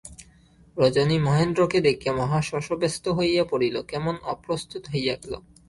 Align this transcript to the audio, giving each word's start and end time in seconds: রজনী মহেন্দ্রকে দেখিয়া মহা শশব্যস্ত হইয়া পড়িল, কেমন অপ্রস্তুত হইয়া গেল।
রজনী 0.77 1.17
মহেন্দ্রকে 1.19 1.79
দেখিয়া 1.81 2.13
মহা 2.13 2.39
শশব্যস্ত 2.41 3.05
হইয়া 3.09 3.43
পড়িল, 3.51 3.75
কেমন 3.81 4.15
অপ্রস্তুত 4.23 4.83
হইয়া 4.93 5.15
গেল। 5.15 5.33